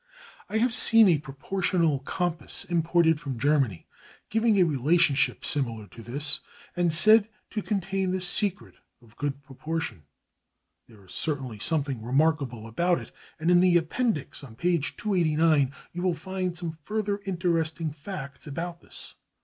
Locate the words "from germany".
3.19-3.85